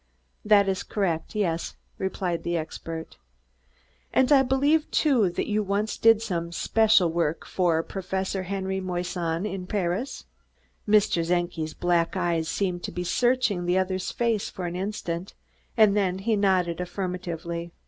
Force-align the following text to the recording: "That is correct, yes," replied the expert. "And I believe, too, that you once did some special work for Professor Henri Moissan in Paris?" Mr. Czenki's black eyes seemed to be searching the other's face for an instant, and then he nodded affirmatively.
"That 0.43 0.67
is 0.67 0.81
correct, 0.81 1.35
yes," 1.35 1.75
replied 1.99 2.41
the 2.41 2.57
expert. 2.57 3.17
"And 4.11 4.31
I 4.31 4.41
believe, 4.41 4.89
too, 4.89 5.29
that 5.29 5.47
you 5.47 5.61
once 5.61 5.95
did 5.95 6.23
some 6.23 6.51
special 6.53 7.11
work 7.11 7.45
for 7.45 7.83
Professor 7.83 8.41
Henri 8.41 8.81
Moissan 8.81 9.45
in 9.45 9.67
Paris?" 9.67 10.25
Mr. 10.89 11.23
Czenki's 11.23 11.75
black 11.75 12.17
eyes 12.17 12.49
seemed 12.49 12.81
to 12.85 12.91
be 12.91 13.03
searching 13.03 13.67
the 13.67 13.77
other's 13.77 14.11
face 14.11 14.49
for 14.49 14.65
an 14.65 14.75
instant, 14.75 15.35
and 15.77 15.95
then 15.95 16.17
he 16.17 16.35
nodded 16.35 16.81
affirmatively. 16.81 17.71